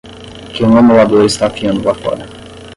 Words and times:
que 0.55 0.63
um 0.63 0.75
amolador 0.77 1.25
está 1.25 1.45
afiando 1.45 1.83
lá 1.83 1.93
fora 1.93 2.25